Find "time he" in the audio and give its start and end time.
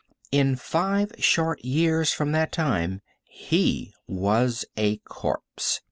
2.51-3.93